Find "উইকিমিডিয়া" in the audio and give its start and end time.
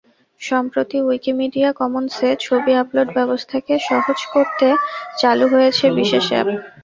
1.01-1.69